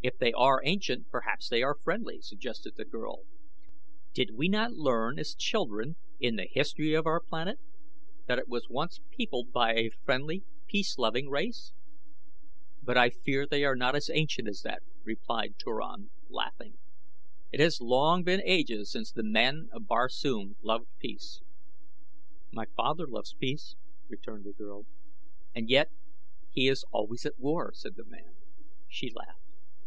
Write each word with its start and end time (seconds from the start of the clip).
"If 0.00 0.16
they 0.16 0.30
are 0.32 0.62
ancient 0.64 1.10
perhaps 1.10 1.48
they 1.48 1.60
are 1.60 1.74
friendly," 1.74 2.20
suggested 2.20 2.76
the 2.76 2.84
girl. 2.84 3.22
"Did 4.14 4.30
we 4.32 4.48
not 4.48 4.70
learn 4.70 5.18
as 5.18 5.34
children 5.34 5.96
in 6.20 6.36
the 6.36 6.46
history 6.48 6.94
of 6.94 7.04
our 7.04 7.18
planet 7.18 7.58
that 8.26 8.38
it 8.38 8.46
was 8.46 8.68
once 8.68 9.00
peopled 9.10 9.50
by 9.50 9.74
a 9.74 9.90
friendly, 10.04 10.44
peace 10.68 10.98
loving 10.98 11.28
race?" 11.28 11.72
"But 12.80 12.96
I 12.96 13.10
fear 13.10 13.44
they 13.44 13.64
are 13.64 13.74
not 13.74 13.96
as 13.96 14.08
ancient 14.08 14.46
as 14.46 14.60
that," 14.62 14.84
replied 15.02 15.54
Turan, 15.58 16.12
laughing. 16.28 16.78
"It 17.50 17.58
has 17.58 17.78
been 17.78 17.88
long 17.88 18.28
ages 18.28 18.92
since 18.92 19.10
the 19.10 19.24
men 19.24 19.68
of 19.72 19.88
Barsoom 19.88 20.58
loved 20.62 20.86
peace." 21.00 21.40
"My 22.52 22.66
father 22.76 23.08
loves 23.08 23.34
peace," 23.34 23.74
returned 24.08 24.44
the 24.44 24.52
girl. 24.52 24.86
"And 25.56 25.68
yet 25.68 25.90
he 26.52 26.68
is 26.68 26.84
always 26.92 27.26
at 27.26 27.40
war," 27.40 27.72
said 27.74 27.96
the 27.96 28.04
man. 28.04 28.36
She 28.86 29.10
laughed. 29.12 29.40